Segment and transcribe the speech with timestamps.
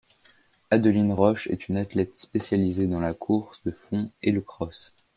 [0.71, 4.95] Adeline Roche est une athlète spécialisée dans la course de fond et le cross.